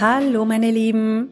[0.00, 1.28] Hallo meine Lieben.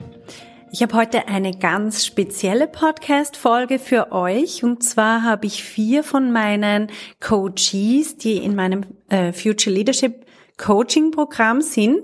[0.70, 4.62] Ich habe heute eine ganz spezielle Podcast-Folge für euch.
[4.62, 10.26] Und zwar habe ich vier von meinen Coaches, die in meinem äh, Future Leadership
[10.58, 12.02] Coaching Programm sind,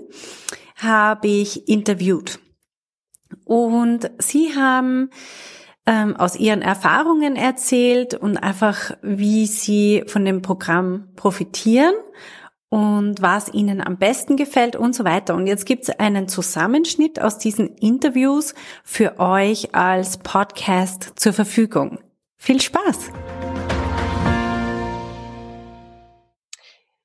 [0.77, 2.39] habe ich interviewt.
[3.43, 5.11] Und sie haben
[5.85, 11.93] ähm, aus ihren Erfahrungen erzählt und einfach, wie sie von dem Programm profitieren
[12.75, 15.33] und was ihnen am besten gefällt und so weiter.
[15.33, 18.53] Und jetzt gibt es einen Zusammenschnitt aus diesen Interviews
[18.83, 21.99] für euch als Podcast zur Verfügung.
[22.35, 23.13] Viel Spaß!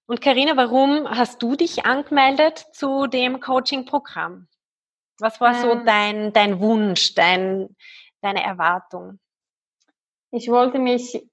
[0.07, 4.49] Und Karina, warum hast du dich angemeldet zu dem Coaching-Programm?
[5.21, 7.77] Was war ähm, so dein, dein Wunsch, dein,
[8.23, 9.21] deine Erwartung?
[10.33, 11.30] Ich wollte mich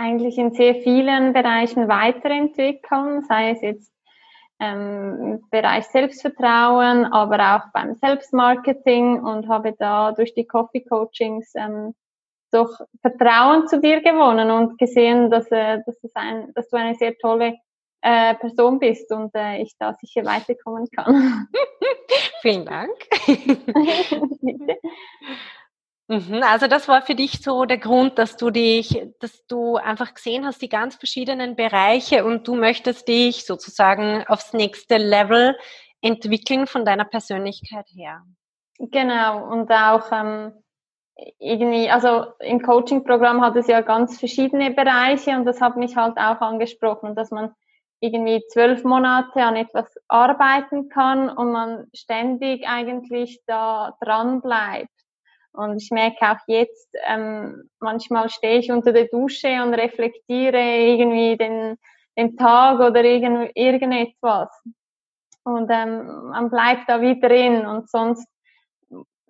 [0.00, 3.92] eigentlich in sehr vielen Bereichen weiterentwickeln, sei es jetzt
[4.58, 11.52] ähm, im Bereich Selbstvertrauen, aber auch beim Selbstmarketing und habe da durch die Coffee Coachings
[11.54, 11.94] ähm,
[12.50, 16.94] doch Vertrauen zu dir gewonnen und gesehen, dass, äh, dass, es ein, dass du eine
[16.94, 17.56] sehr tolle
[18.00, 21.48] äh, Person bist und äh, ich da sicher weiterkommen kann.
[22.42, 22.90] Vielen Dank.
[26.10, 30.12] Mhm, also das war für dich so der Grund, dass du dich, dass du einfach
[30.12, 35.56] gesehen hast, die ganz verschiedenen Bereiche und du möchtest dich sozusagen aufs nächste Level
[36.02, 38.24] entwickeln von deiner Persönlichkeit her.
[38.80, 40.52] Genau, und auch ähm,
[41.38, 46.16] irgendwie, also im Coaching-Programm hat es ja ganz verschiedene Bereiche und das hat mich halt
[46.16, 47.54] auch angesprochen, dass man
[48.00, 54.99] irgendwie zwölf Monate an etwas arbeiten kann und man ständig eigentlich da dran bleibt.
[55.52, 61.36] Und ich merke auch jetzt, ähm, manchmal stehe ich unter der Dusche und reflektiere irgendwie
[61.36, 61.76] den,
[62.16, 64.48] den Tag oder irgend, irgendetwas.
[65.42, 68.26] Und ähm, man bleibt da wie drin und sonst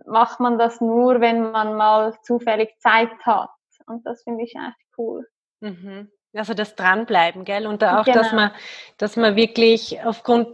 [0.06, 3.50] macht man das nur, wenn man mal zufällig Zeit hat.
[3.86, 5.26] Und das finde ich echt cool.
[5.60, 6.10] Mhm.
[6.34, 7.66] Also das Dranbleiben, gell?
[7.66, 8.18] Und auch, genau.
[8.18, 8.52] dass man,
[8.98, 10.48] dass man wirklich aufgrund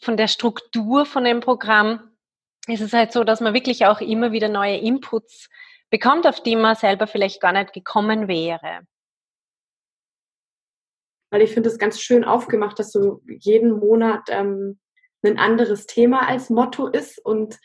[0.00, 2.07] von der Struktur von dem Programm
[2.68, 5.48] ist es halt so, dass man wirklich auch immer wieder neue Inputs
[5.90, 8.80] bekommt, auf die man selber vielleicht gar nicht gekommen wäre.
[11.30, 14.78] Weil ich finde es ganz schön aufgemacht, dass so jeden Monat ähm,
[15.22, 17.18] ein anderes Thema als Motto ist.
[17.24, 17.58] Und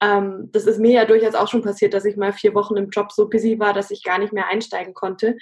[0.00, 2.90] ähm, das ist mir ja durchaus auch schon passiert, dass ich mal vier Wochen im
[2.90, 5.36] Job so busy war, dass ich gar nicht mehr einsteigen konnte.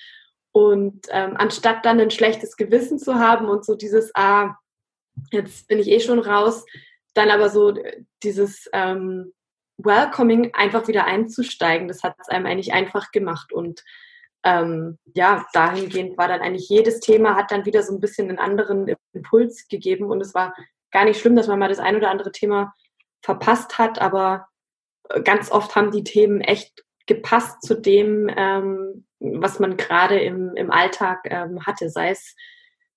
[0.53, 4.57] Und ähm, anstatt dann ein schlechtes Gewissen zu haben und so dieses, ah,
[5.31, 6.65] jetzt bin ich eh schon raus,
[7.17, 7.75] dann aber so
[8.23, 9.33] dieses ähm,
[9.79, 13.53] Welcoming einfach wieder einzusteigen, das hat es einem eigentlich einfach gemacht.
[13.53, 13.83] Und
[14.45, 18.39] ähm, ja, dahingehend war dann eigentlich jedes Thema hat dann wieder so ein bisschen einen
[18.39, 20.07] anderen Impuls gegeben.
[20.07, 20.55] Und es war
[20.91, 22.75] gar nicht schlimm, dass man mal das ein oder andere Thema
[23.23, 24.49] verpasst hat, aber
[25.25, 30.71] ganz oft haben die Themen echt gepasst zu dem, ähm, was man gerade im, im
[30.71, 32.35] Alltag ähm, hatte, sei es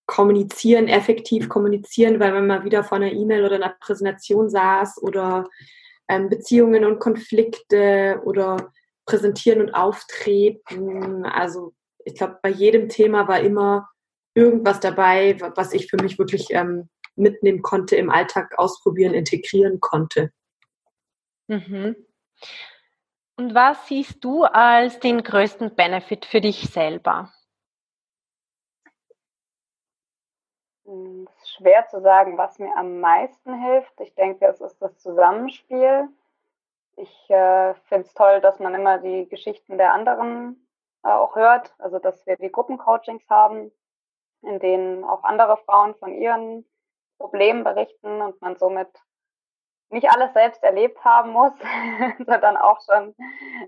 [0.09, 5.47] kommunizieren, effektiv kommunizieren, weil man mal wieder vor einer E-Mail oder einer Präsentation saß oder
[6.07, 8.71] ähm, Beziehungen und Konflikte oder
[9.05, 11.25] präsentieren und auftreten.
[11.25, 11.73] Also
[12.05, 13.87] ich glaube, bei jedem Thema war immer
[14.33, 20.31] irgendwas dabei, was ich für mich wirklich ähm, mitnehmen konnte, im Alltag ausprobieren, integrieren konnte.
[21.47, 21.95] Mhm.
[23.35, 27.31] Und was siehst du als den größten Benefit für dich selber?
[30.89, 33.99] Es ist schwer zu sagen, was mir am meisten hilft.
[33.99, 36.09] Ich denke, es ist das Zusammenspiel.
[36.95, 40.67] Ich äh, finde es toll, dass man immer die Geschichten der anderen
[41.03, 41.73] äh, auch hört.
[41.77, 43.71] Also, dass wir die Gruppencoachings haben,
[44.41, 46.65] in denen auch andere Frauen von ihren
[47.17, 48.89] Problemen berichten und man somit
[49.91, 51.53] nicht alles selbst erlebt haben muss,
[52.25, 53.15] sondern auch schon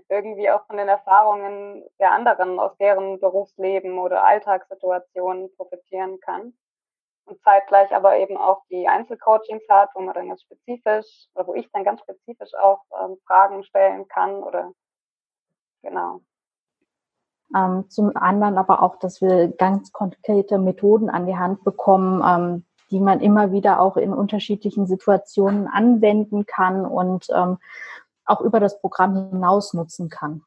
[0.08, 6.54] irgendwie auch von den Erfahrungen der anderen aus deren Berufsleben oder Alltagssituationen profitieren kann
[7.24, 11.54] und zeitgleich aber eben auch die Einzelcoachings hat, wo man dann ganz spezifisch oder wo
[11.54, 14.72] ich dann ganz spezifisch auch ähm, Fragen stellen kann oder
[15.82, 16.20] genau.
[17.54, 22.64] Ähm, zum anderen aber auch, dass wir ganz konkrete Methoden an die Hand bekommen, ähm,
[22.90, 27.58] die man immer wieder auch in unterschiedlichen Situationen anwenden kann und ähm,
[28.24, 30.44] auch über das Programm hinaus nutzen kann.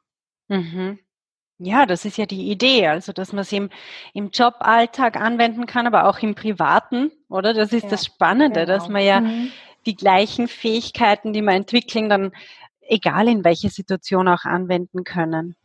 [0.48, 1.00] Mhm.
[1.57, 3.69] Ja, das ist ja die Idee, also dass man es im,
[4.13, 7.54] im Joballtag anwenden kann, aber auch im Privaten, oder?
[7.54, 8.74] Das ist ja, das Spannende, genau.
[8.74, 9.52] dass man ja mhm.
[9.86, 12.34] die gleichen Fähigkeiten, die man entwickeln, dann
[12.81, 15.56] egal in welche Situation auch anwenden können.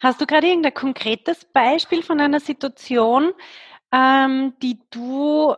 [0.00, 3.32] Hast du gerade irgendein konkretes Beispiel von einer Situation,
[3.92, 5.54] ähm, die du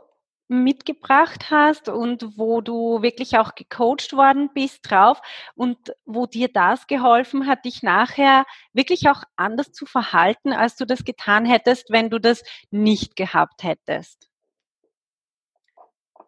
[0.50, 5.22] mitgebracht hast und wo du wirklich auch gecoacht worden bist drauf
[5.54, 10.84] und wo dir das geholfen hat, dich nachher wirklich auch anders zu verhalten, als du
[10.84, 14.28] das getan hättest, wenn du das nicht gehabt hättest?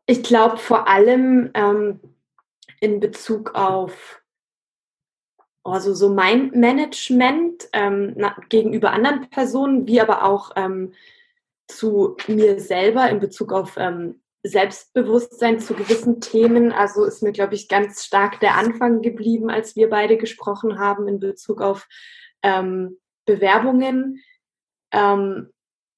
[0.07, 2.01] Ich glaube vor allem ähm,
[2.81, 4.23] in Bezug auf
[5.65, 10.93] also so mein Management ähm, na, gegenüber anderen Personen, wie aber auch ähm,
[11.77, 16.73] zu mir selber in Bezug auf ähm, Selbstbewusstsein zu gewissen Themen.
[16.73, 21.07] Also ist mir, glaube ich, ganz stark der Anfang geblieben, als wir beide gesprochen haben
[21.07, 21.87] in Bezug auf
[22.43, 24.21] ähm, Bewerbungen,
[24.93, 25.51] ähm,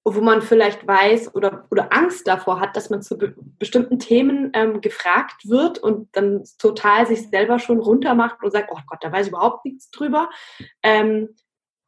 [0.04, 4.50] wo man vielleicht weiß oder, oder Angst davor hat, dass man zu be bestimmten Themen
[4.52, 9.10] ähm, gefragt wird und dann total sich selber schon runtermacht und sagt, oh Gott, da
[9.10, 10.28] weiß ich überhaupt nichts drüber.
[10.82, 11.30] Ähm,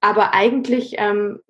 [0.01, 1.41] aber eigentlich ähm,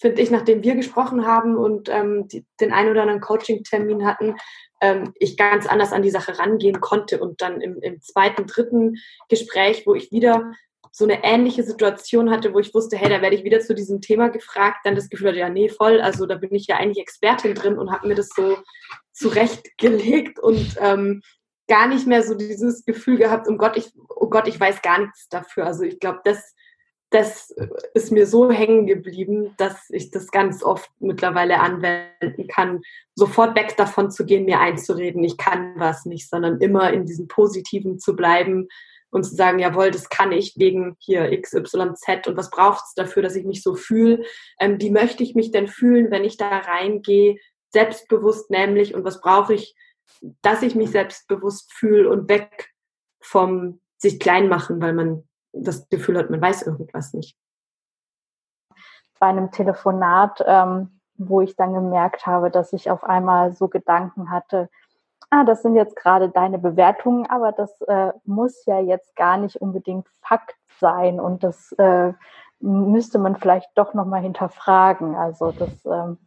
[0.00, 4.36] finde ich, nachdem wir gesprochen haben und ähm, die, den einen oder anderen Coaching-Termin hatten,
[4.80, 7.20] ähm, ich ganz anders an die Sache rangehen konnte.
[7.20, 8.96] Und dann im, im zweiten, dritten
[9.28, 10.52] Gespräch, wo ich wieder
[10.90, 14.00] so eine ähnliche Situation hatte, wo ich wusste, hey, da werde ich wieder zu diesem
[14.00, 17.02] Thema gefragt, dann das Gefühl hatte, ja, nee, voll, also da bin ich ja eigentlich
[17.02, 18.58] Expertin drin und habe mir das so
[19.12, 21.22] zurechtgelegt und ähm,
[21.68, 24.98] gar nicht mehr so dieses Gefühl gehabt, um Gott, ich, oh Gott, ich weiß gar
[24.98, 25.66] nichts dafür.
[25.66, 26.54] Also ich glaube, das
[27.10, 27.52] das
[27.92, 32.82] ist mir so hängen geblieben, dass ich das ganz oft mittlerweile anwenden kann,
[33.16, 37.26] sofort weg davon zu gehen, mir einzureden, ich kann was nicht, sondern immer in diesem
[37.26, 38.68] Positiven zu bleiben
[39.10, 43.24] und zu sagen, jawohl, das kann ich wegen hier XYZ und was braucht es dafür,
[43.24, 44.24] dass ich mich so fühle?
[44.60, 47.38] Ähm, wie möchte ich mich denn fühlen, wenn ich da reingehe?
[47.70, 49.74] Selbstbewusst nämlich und was brauche ich,
[50.42, 52.70] dass ich mich selbstbewusst fühle und weg
[53.20, 57.36] vom sich klein machen, weil man das Gefühl hat, man weiß irgendwas nicht.
[59.18, 64.30] Bei einem Telefonat, ähm, wo ich dann gemerkt habe, dass ich auf einmal so Gedanken
[64.30, 64.70] hatte,
[65.30, 69.56] ah, das sind jetzt gerade deine Bewertungen, aber das äh, muss ja jetzt gar nicht
[69.60, 72.12] unbedingt Fakt sein und das äh,
[72.60, 75.14] müsste man vielleicht doch nochmal hinterfragen.
[75.14, 76.18] Also das ähm,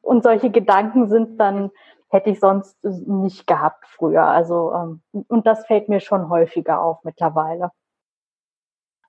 [0.00, 1.70] und solche Gedanken sind dann
[2.08, 4.24] hätte ich sonst nicht gehabt früher.
[4.24, 7.70] Also ähm, und das fällt mir schon häufiger auf mittlerweile.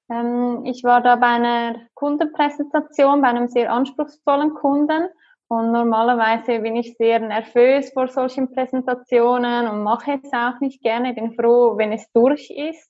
[0.10, 5.08] Ähm, ich war da bei einer Kundenpräsentation, bei einem sehr anspruchsvollen Kunden.
[5.48, 11.10] Und normalerweise bin ich sehr nervös vor solchen Präsentationen und mache es auch nicht gerne.
[11.10, 12.90] Ich bin froh, wenn es durch ist.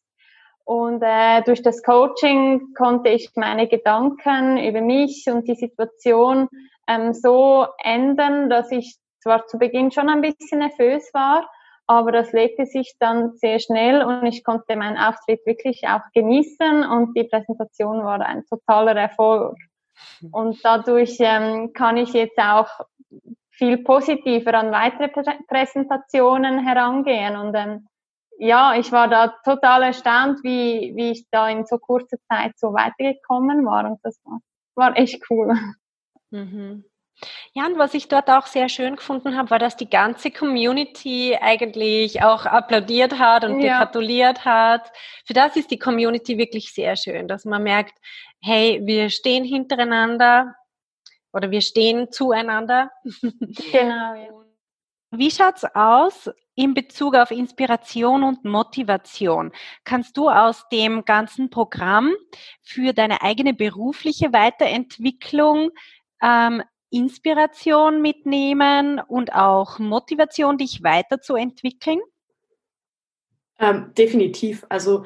[0.65, 6.47] Und äh, durch das Coaching konnte ich meine Gedanken über mich und die Situation
[6.87, 11.49] ähm, so ändern, dass ich zwar zu Beginn schon ein bisschen nervös war,
[11.87, 16.83] aber das legte sich dann sehr schnell und ich konnte meinen Auftritt wirklich auch genießen
[16.85, 19.57] und die Präsentation war ein totaler Erfolg.
[20.31, 22.69] Und dadurch ähm, kann ich jetzt auch
[23.51, 27.87] viel positiver an weitere Prä Präsentationen herangehen und ähm,
[28.39, 32.73] ja, ich war da total erstaunt, wie, wie ich da in so kurzer Zeit so
[32.73, 34.39] weitergekommen war und das war,
[34.75, 35.53] war echt cool.
[36.31, 36.83] Mhm.
[37.53, 41.37] Ja, und was ich dort auch sehr schön gefunden habe, war, dass die ganze Community
[41.39, 43.79] eigentlich auch applaudiert hat und ja.
[43.79, 44.91] gratuliert hat.
[45.25, 47.97] Für das ist die Community wirklich sehr schön, dass man merkt,
[48.41, 50.55] hey, wir stehen hintereinander
[51.31, 52.91] oder wir stehen zueinander.
[53.71, 54.15] Genau.
[54.15, 54.43] Ja.
[55.15, 59.51] Wie schaut's aus in Bezug auf Inspiration und Motivation?
[59.83, 62.11] Kannst du aus dem ganzen Programm
[62.63, 65.69] für deine eigene berufliche Weiterentwicklung
[66.19, 66.63] ähm,
[66.93, 71.99] Inspiration mitnehmen und auch Motivation, dich weiterzuentwickeln?
[73.59, 74.65] Ähm, definitiv.
[74.69, 75.05] Also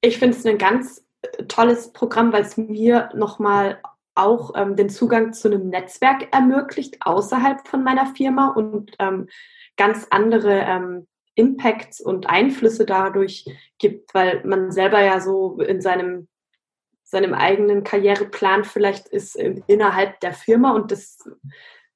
[0.00, 3.80] ich finde es ein ganz äh, tolles Programm, weil es mir nochmal
[4.14, 9.28] auch ähm, den Zugang zu einem Netzwerk ermöglicht außerhalb von meiner Firma und ähm,
[9.76, 13.46] ganz andere ähm, Impacts und Einflüsse dadurch
[13.78, 16.28] gibt, weil man selber ja so in seinem
[17.12, 21.18] seinem eigenen Karriereplan vielleicht ist innerhalb der Firma und das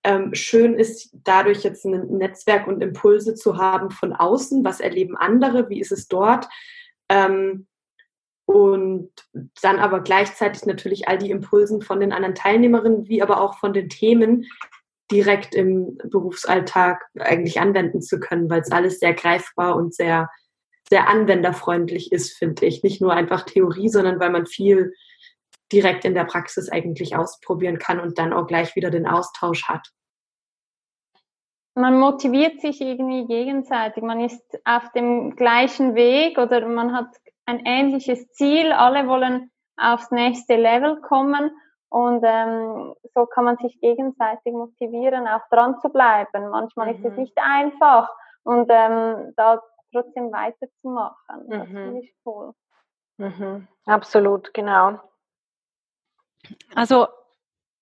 [0.04, 4.62] ähm, schön ist, dadurch jetzt ein Netzwerk und Impulse zu haben von außen.
[4.62, 5.70] Was erleben andere?
[5.70, 6.46] Wie ist es dort?
[7.08, 7.66] Ähm,
[8.44, 9.10] und
[9.62, 13.72] dann aber gleichzeitig natürlich all die Impulsen von den anderen Teilnehmerinnen, wie aber auch von
[13.72, 14.44] den Themen,
[15.10, 20.28] direkt im Berufsalltag eigentlich anwenden zu können, weil es alles sehr greifbar und sehr,
[20.88, 22.82] sehr anwenderfreundlich ist, finde ich.
[22.82, 24.94] Nicht nur einfach Theorie, sondern weil man viel
[25.72, 29.88] direkt in der Praxis eigentlich ausprobieren kann und dann auch gleich wieder den Austausch hat.
[31.74, 34.02] Man motiviert sich irgendwie gegenseitig.
[34.02, 37.08] Man ist auf dem gleichen Weg oder man hat
[37.44, 38.72] ein ähnliches Ziel.
[38.72, 41.50] Alle wollen aufs nächste Level kommen
[41.88, 46.48] und ähm, so kann man sich gegenseitig motivieren, auch dran zu bleiben.
[46.50, 46.94] Manchmal mhm.
[46.94, 47.20] ist es mhm.
[47.20, 48.08] nicht einfach
[48.42, 49.60] und ähm, da
[49.96, 51.48] trotzdem weiterzumachen.
[51.48, 51.72] Das mhm.
[51.72, 52.52] finde ich cool.
[53.18, 53.66] Mhm.
[53.86, 55.00] Absolut, genau.
[56.74, 57.06] Also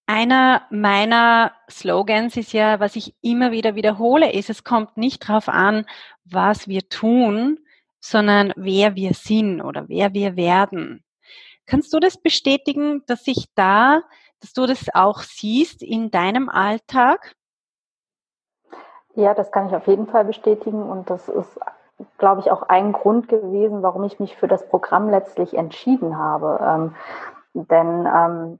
[0.06, 5.48] einer meiner Slogans ist ja, was ich immer wieder wiederhole, ist, es kommt nicht darauf
[5.48, 5.86] an,
[6.24, 7.58] was wir tun,
[8.00, 11.04] sondern wer wir sind oder wer wir werden.
[11.66, 14.02] Kannst du das bestätigen, dass sich da,
[14.40, 17.34] dass du das auch siehst in deinem Alltag?
[19.14, 21.58] Ja, das kann ich auf jeden Fall bestätigen und das ist,
[22.18, 26.58] glaube ich, auch ein Grund gewesen, warum ich mich für das Programm letztlich entschieden habe.
[26.62, 26.94] Ähm,
[27.54, 28.58] denn ähm,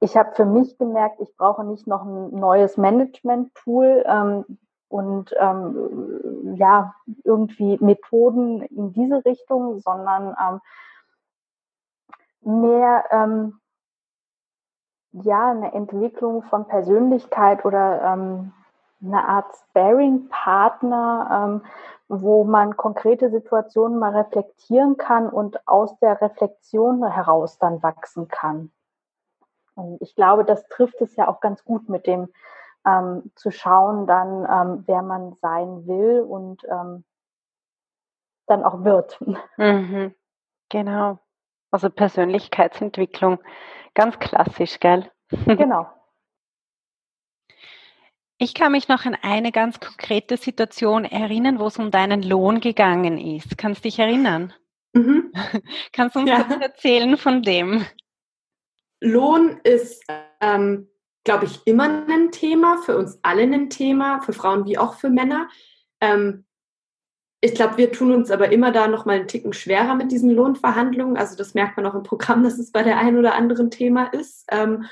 [0.00, 4.44] ich habe für mich gemerkt, ich brauche nicht noch ein neues Management-Tool ähm,
[4.88, 10.60] und ähm, ja, irgendwie Methoden in diese Richtung, sondern ähm,
[12.62, 13.60] mehr ähm,
[15.12, 18.52] ja eine Entwicklung von Persönlichkeit oder ähm,
[19.04, 21.62] eine Art Sparing-Partner, ähm,
[22.08, 28.70] wo man konkrete Situationen mal reflektieren kann und aus der Reflexion heraus dann wachsen kann.
[29.74, 32.28] Und ich glaube, das trifft es ja auch ganz gut mit dem
[32.86, 37.04] ähm, zu schauen, dann ähm, wer man sein will und ähm,
[38.46, 39.18] dann auch wird.
[39.56, 40.14] Mhm.
[40.68, 41.18] Genau.
[41.70, 43.38] Also Persönlichkeitsentwicklung,
[43.94, 45.10] ganz klassisch, gell?
[45.46, 45.86] Genau.
[48.38, 52.60] Ich kann mich noch an eine ganz konkrete Situation erinnern, wo es um deinen Lohn
[52.60, 53.56] gegangen ist.
[53.56, 54.52] Kannst du dich erinnern?
[54.92, 55.32] Mhm.
[55.92, 56.46] Kannst du uns ja.
[56.60, 57.86] erzählen von dem?
[59.00, 60.04] Lohn ist,
[60.40, 60.88] ähm,
[61.24, 65.10] glaube ich, immer ein Thema, für uns alle ein Thema, für Frauen wie auch für
[65.10, 65.48] Männer.
[66.00, 66.44] Ähm,
[67.40, 70.30] ich glaube, wir tun uns aber immer da noch mal einen Ticken schwerer mit diesen
[70.30, 71.18] Lohnverhandlungen.
[71.18, 74.06] Also das merkt man auch im Programm, dass es bei der einen oder anderen Thema
[74.06, 74.46] ist.
[74.50, 74.86] Ähm,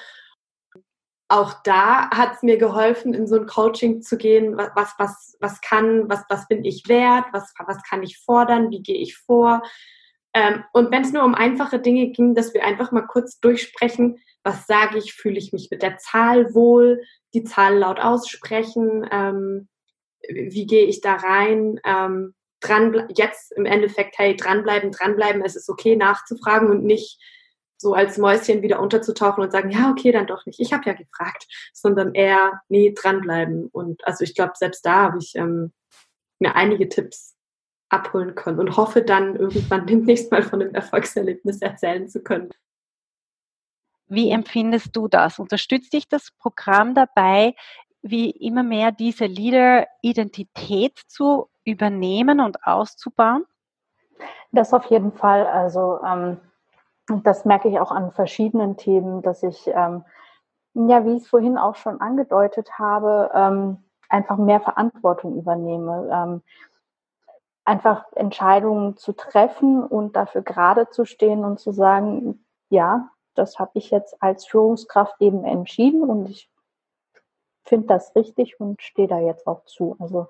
[1.32, 4.58] auch da hat es mir geholfen, in so ein Coaching zu gehen.
[4.58, 7.24] Was, was, was kann, was, was bin ich wert?
[7.32, 8.70] Was, was kann ich fordern?
[8.70, 9.62] Wie gehe ich vor?
[10.34, 14.18] Ähm, und wenn es nur um einfache Dinge ging, dass wir einfach mal kurz durchsprechen,
[14.44, 19.68] was sage ich, fühle ich mich mit der Zahl wohl, die Zahl laut aussprechen, ähm,
[20.28, 25.70] wie gehe ich da rein, ähm, dran, jetzt im Endeffekt, hey, dranbleiben, dranbleiben, es ist
[25.70, 27.18] okay nachzufragen und nicht
[27.82, 30.94] so als Mäuschen wieder unterzutauchen und sagen, ja, okay, dann doch nicht, ich habe ja
[30.94, 33.66] gefragt, sondern eher, nee, dranbleiben.
[33.66, 35.72] Und also ich glaube, selbst da habe ich ähm,
[36.38, 37.36] mir einige Tipps
[37.90, 42.50] abholen können und hoffe dann irgendwann demnächst mal von dem Erfolgserlebnis erzählen zu können.
[44.06, 45.38] Wie empfindest du das?
[45.38, 47.54] Unterstützt dich das Programm dabei,
[48.02, 53.44] wie immer mehr diese Leader-Identität zu übernehmen und auszubauen?
[54.52, 55.46] Das auf jeden Fall.
[55.46, 56.38] Also ähm,
[57.20, 60.04] das merke ich auch an verschiedenen Themen, dass ich, ähm,
[60.74, 63.78] ja, wie ich es vorhin auch schon angedeutet habe, ähm,
[64.08, 66.08] einfach mehr Verantwortung übernehme.
[66.12, 66.42] Ähm,
[67.64, 73.72] einfach Entscheidungen zu treffen und dafür gerade zu stehen und zu sagen, ja, das habe
[73.74, 76.50] ich jetzt als Führungskraft eben entschieden und ich
[77.64, 79.96] finde das richtig und stehe da jetzt auch zu.
[80.00, 80.26] Also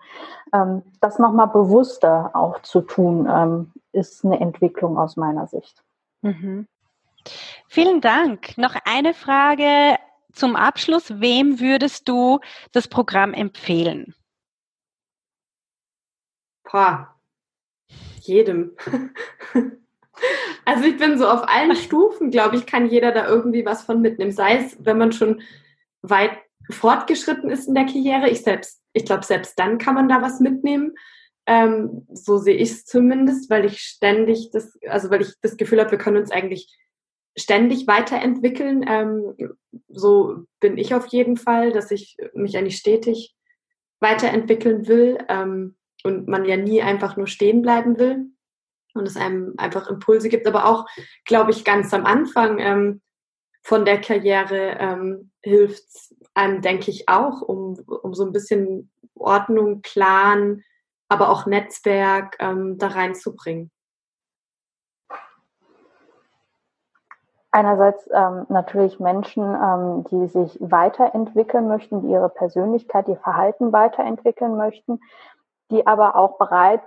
[0.53, 5.83] ähm, das nochmal bewusster auch zu tun, ähm, ist eine Entwicklung aus meiner Sicht.
[6.21, 6.69] Mhm.
[7.69, 8.57] Vielen Dank.
[8.59, 9.99] Noch eine Frage
[10.33, 11.21] zum Abschluss.
[11.21, 12.41] Wem würdest du
[12.73, 14.15] das Programm empfehlen?
[16.65, 17.15] Boah,
[18.21, 18.77] jedem.
[20.65, 24.01] Also ich bin so auf allen Stufen, glaube ich, kann jeder da irgendwie was von
[24.01, 24.33] mitnehmen.
[24.33, 25.43] Sei es, wenn man schon
[26.03, 26.39] weit
[26.71, 28.29] fortgeschritten ist in der Karriere.
[28.29, 30.95] Ich selbst, ich glaube, selbst dann kann man da was mitnehmen.
[31.47, 35.81] Ähm, so sehe ich es zumindest, weil ich ständig das, also weil ich das Gefühl
[35.81, 36.79] habe, wir können uns eigentlich
[37.37, 38.85] ständig weiterentwickeln.
[38.87, 39.57] Ähm,
[39.89, 43.35] so bin ich auf jeden Fall, dass ich mich eigentlich stetig
[44.01, 48.27] weiterentwickeln will ähm, und man ja nie einfach nur stehen bleiben will
[48.95, 50.87] und es einem einfach Impulse gibt, aber auch,
[51.25, 53.01] glaube ich, ganz am Anfang ähm,
[53.63, 55.87] von der Karriere ähm, hilft
[56.35, 60.63] einem, denke ich, auch, um, um so ein bisschen Ordnung, Plan,
[61.09, 63.71] aber auch Netzwerk ähm, da reinzubringen.
[67.53, 74.57] Einerseits ähm, natürlich Menschen, ähm, die sich weiterentwickeln möchten, die ihre Persönlichkeit, ihr Verhalten weiterentwickeln
[74.57, 75.01] möchten,
[75.71, 76.83] die aber auch bereit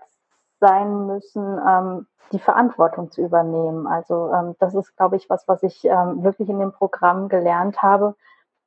[0.60, 3.86] sein müssen, ähm, die Verantwortung zu übernehmen.
[3.88, 7.84] Also ähm, das ist, glaube ich, was, was ich ähm, wirklich in dem Programm gelernt
[7.84, 8.16] habe.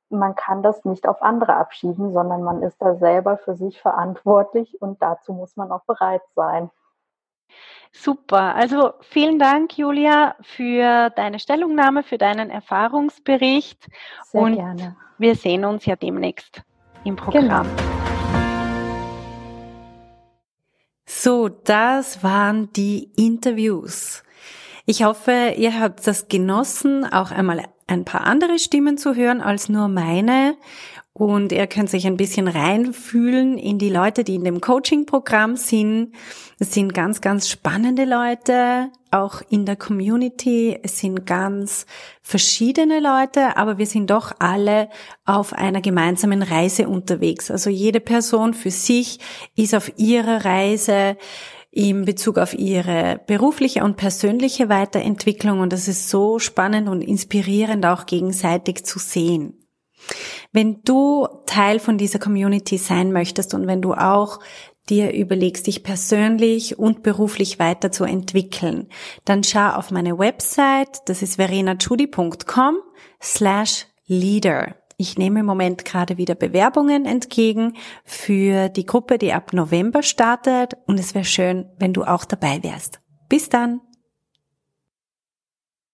[0.08, 4.80] Man kann das nicht auf andere abschieben, sondern man ist da selber für sich verantwortlich
[4.80, 6.70] und dazu muss man auch bereit sein.
[7.92, 8.54] Super.
[8.54, 13.86] Also vielen Dank, Julia, für deine Stellungnahme, für deinen Erfahrungsbericht.
[14.24, 14.96] Sehr und gerne.
[15.18, 16.62] Wir sehen uns ja demnächst
[17.04, 17.66] im Programm.
[17.66, 17.98] Genau.
[21.06, 24.22] So, das waren die Interviews.
[24.86, 29.68] Ich hoffe, ihr habt das genossen, auch einmal ein paar andere Stimmen zu hören als
[29.68, 30.56] nur meine
[31.18, 36.14] und ihr könnt sich ein bisschen reinfühlen in die Leute, die in dem Coaching-Programm sind.
[36.60, 40.78] Es sind ganz, ganz spannende Leute, auch in der Community.
[40.80, 41.86] Es sind ganz
[42.22, 44.88] verschiedene Leute, aber wir sind doch alle
[45.24, 47.50] auf einer gemeinsamen Reise unterwegs.
[47.50, 49.18] Also jede Person für sich
[49.56, 51.16] ist auf ihrer Reise
[51.70, 57.84] in Bezug auf ihre berufliche und persönliche Weiterentwicklung und das ist so spannend und inspirierend
[57.86, 59.54] auch gegenseitig zu sehen.
[60.52, 64.40] Wenn du Teil von dieser Community sein möchtest und wenn du auch
[64.88, 68.88] dir überlegst, dich persönlich und beruflich weiterzuentwickeln,
[69.24, 72.76] dann schau auf meine Website, das ist verenachudi.com
[73.22, 74.74] slash leader.
[74.96, 77.74] Ich nehme im Moment gerade wieder Bewerbungen entgegen
[78.04, 82.62] für die Gruppe, die ab November startet und es wäre schön, wenn du auch dabei
[82.62, 83.00] wärst.
[83.28, 83.80] Bis dann!